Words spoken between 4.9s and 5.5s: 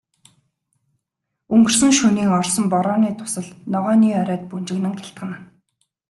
гялтганана.